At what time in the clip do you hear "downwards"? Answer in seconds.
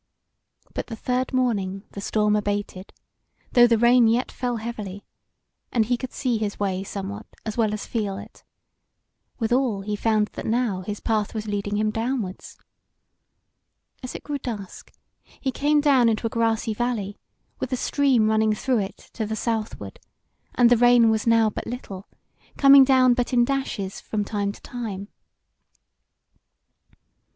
11.91-12.57